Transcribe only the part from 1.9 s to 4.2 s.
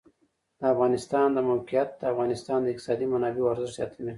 د افغانستان د اقتصادي منابعو ارزښت زیاتوي.